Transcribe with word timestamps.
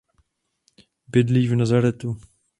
Bydlí 1.07 1.47
v 1.47 1.55
Nazaretu. 1.61 2.17